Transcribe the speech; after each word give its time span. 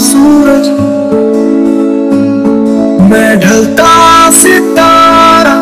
सूरज। 0.00 0.68
मैं 3.10 3.40
ढलता 3.40 4.30
सितारा। 4.30 5.54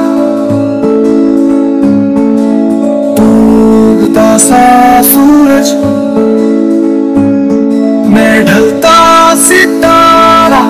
डूबता 3.16 4.38
सा 4.38 5.02
सूरज। 5.02 5.72
मैं 8.14 8.44
ढलता 8.46 8.96
सितारा। 9.34 10.62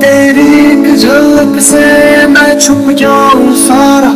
तेरी 0.00 0.48
एक 0.66 0.96
झलक 0.96 1.60
से 1.60 2.26
मैं 2.26 2.58
छुप 2.58 2.90
जाऊँ 2.90 3.54
सारा। 3.56 4.12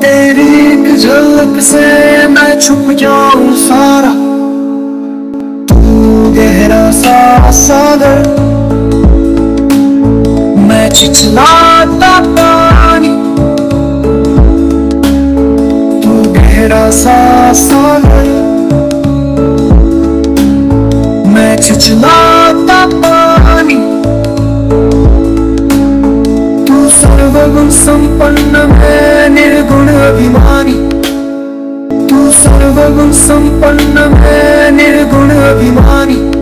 तेरी 0.00 0.48
एक 0.66 0.96
झलक 0.96 1.60
से 1.62 1.86
मैं 2.28 2.60
छुप 2.60 2.90
जाऊँ 2.90 3.56
सारा। 3.56 4.39
सागर 7.52 8.18
मैं 10.56 10.90
छिछलाता 10.90 12.20
पानी। 12.20 13.08
तू 16.02 16.32
गहरा 16.32 16.90
सा 16.90 17.52
सागर 17.52 18.28
मैं 21.26 21.62
छिछलाता 21.62 22.86
पानी। 22.86 23.74
तू 26.64 26.88
सर्वगुण 26.88 27.70
संपन्न, 27.70 28.66
मैं 28.72 29.28
निर्गुण 29.28 29.88
अभिमानी। 29.88 30.74
तू 32.08 32.30
सर्वगुण 32.30 33.12
संपन्न, 33.12 34.20
मैं 34.20 34.70
निर्गुण 34.70 35.30
अभिमानी। 35.30 36.39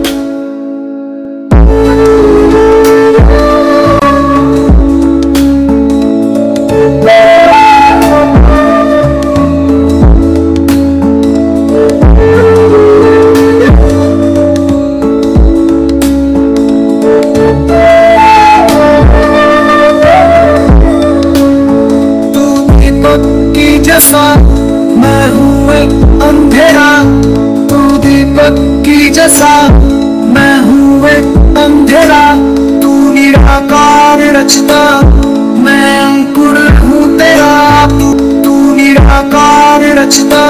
जैसा 23.99 24.35
मैं 24.99 25.29
हूँ 25.29 25.71
एक 25.71 26.21
अंधेरा 26.23 26.91
तू 27.67 27.97
दीपक 27.97 28.55
की 28.85 29.09
जैसा 29.09 29.49
मैं 30.33 30.59
हूँ 30.59 31.09
एक 31.09 31.57
अंधेरा। 31.57 32.23
तू 32.81 32.93
निराकार 33.13 34.21
रचता, 34.35 34.79
मैं 35.59 35.99
अंकुर 35.99 36.57
हूँ 36.79 37.17
तेरा। 37.17 37.87
तू 37.89 38.13
तू 38.43 38.55
निराकार 38.75 39.83
रचता 39.97 40.43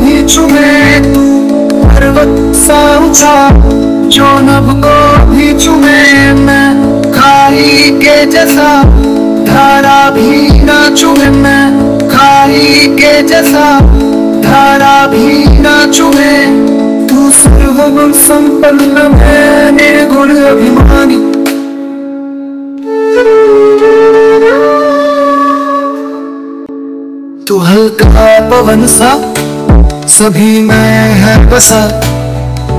भी 0.00 0.22
चुमे 0.34 0.72
पर्वत 1.84 2.56
सा 2.56 2.80
ऊँचा 3.06 3.34
जो 4.16 4.28
नभ 4.48 4.68
को 4.84 4.96
भी 5.30 5.52
चुमे 5.64 6.32
मैं 6.46 6.68
खाई 7.12 7.90
के 8.02 8.16
जैसा 8.32 8.70
धारा 9.50 9.98
भी 10.16 10.48
न 10.64 10.78
चुमे 10.96 11.28
मैं 11.42 12.08
खाई 12.08 12.86
के 13.00 13.12
जैसा 13.28 13.68
धारा 14.44 14.96
भी 15.14 15.44
न 15.66 15.74
चुमे 15.96 16.34
तू 17.10 17.30
सर्वगुण 17.40 18.12
संपन्न 18.26 19.06
मैं 19.16 19.72
निर्गुण 19.72 20.36
अभिमानी 20.36 21.18
तू 27.48 27.58
हल्का 27.58 28.08
पवन 28.50 28.86
सा 28.86 29.10
सभी 30.20 30.60
में 30.60 31.12
है 31.14 31.34
बसा, 31.50 31.80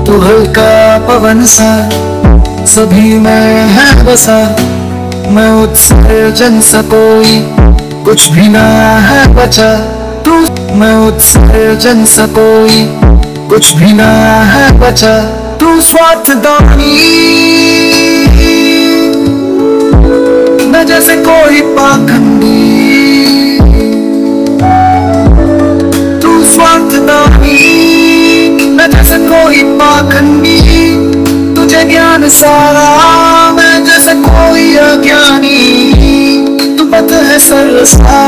तू 0.06 0.18
हल्का 0.18 0.98
पवन 0.98 1.44
सा। 1.44 1.70
सभी 2.66 3.18
में 3.18 3.66
है 3.68 3.86
बसा, 4.04 4.36
मैं 5.30 5.50
उत्सर्जन 5.62 6.60
सा 6.60 6.82
कोई। 6.82 7.40
कुछ 8.04 8.30
भी 8.30 8.48
ना 8.48 8.62
है 9.00 9.26
बचा, 9.34 9.74
तू 10.22 10.34
मैं 10.74 10.94
उत्सर्जन 11.08 12.04
सा 12.04 12.26
कोई। 12.38 12.86
कुछ 13.48 13.72
भी 13.72 13.92
ना 13.92 14.10
है 14.44 14.70
बचा, 14.80 15.18
तू 15.56 15.80
स्वार्थदानी 15.80 16.92
मैं 20.66 20.86
जैसे 20.86 21.16
कोई 21.16 21.60
पाखंडी 21.60 22.41
पाखंडी 30.02 31.54
तुझे 31.56 31.82
ज्ञान 31.84 32.28
सारा, 32.28 32.86
मैं 33.52 33.84
जैसे 33.84 34.14
कोई 34.22 34.64
अज्ञानी, 34.76 35.58
तू 36.78 36.84
पत 36.84 37.12
है 37.26 37.38
सरसा। 37.38 38.22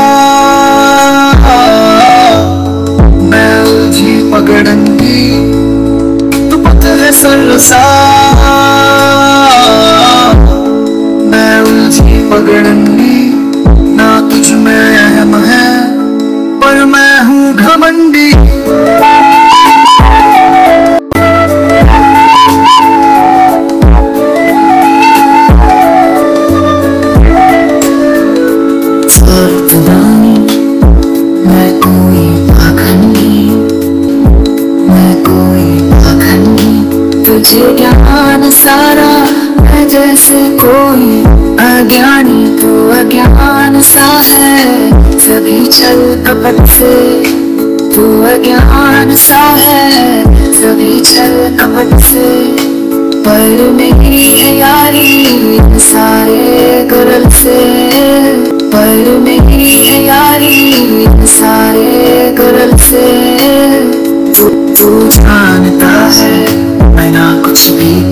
मैं 3.31 3.51
उलझी 3.63 4.13
पगड़ंगी, 4.31 5.19
तू 6.49 6.57
पत 6.63 6.85
है 7.01 7.11
सरसा। 7.13 7.83
मैं 11.31 11.55
उलझी 11.61 12.15
पगड़ंगी, 12.31 13.19
ना 13.97 14.09
तुझ 14.29 14.51
में 14.53 14.97
अहम 14.97 15.35
है, 15.45 15.69
पर 16.61 16.83
मैं 16.85 17.19
हूँ 17.25 17.53
घमंडी। 17.55 18.34
सारा 38.55 39.09
मैं 39.61 39.87
जैसे 39.89 40.35
कोई 40.61 41.19
अज्ञानी 41.65 42.45
तो 42.57 42.89
अज्ञान 42.91 43.81
सा 43.81 44.07
है। 44.21 44.91
सभी 45.19 45.65
चल 45.67 46.23
कपट 46.27 46.65
से, 46.67 46.93
तू 47.95 48.23
अज्ञान 48.23 49.15
सा 49.15 49.41
है। 49.55 50.23
सभी 50.53 50.99
चल 51.01 51.57
कपट 51.59 51.99
से, 51.99 52.29
पर 53.21 53.71
मेरी 53.71 54.23
है 54.33 54.57
यारी 54.57 55.59
सारे 55.79 56.87
गरल 56.91 57.29
से। 57.29 57.59
पर 58.69 59.19
मेरी 59.19 59.69
है 59.69 60.03
यारी 60.03 61.05
सारे 61.27 62.35
गरल 62.39 62.77
से। 62.77 63.05
तू 64.33 64.47
तू 64.75 65.07
जानता 65.07 65.91
है, 66.11 66.35
मैं 66.95 67.11
ना 67.11 67.41
कुछ 67.45 67.69
भी 67.69 68.04